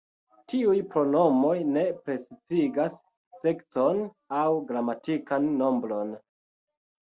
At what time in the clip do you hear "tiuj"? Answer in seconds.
0.51-0.77